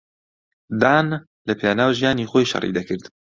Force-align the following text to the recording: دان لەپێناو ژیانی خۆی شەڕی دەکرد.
دان 0.81 1.07
لەپێناو 1.47 1.95
ژیانی 1.99 2.29
خۆی 2.31 2.49
شەڕی 2.51 2.75
دەکرد. 2.77 3.03